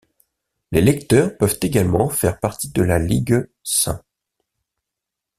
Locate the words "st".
3.61-4.01